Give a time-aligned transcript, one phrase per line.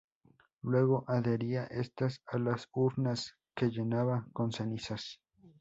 [0.63, 5.21] Luego, adhería estas a las urnas que llenaba con cenizas.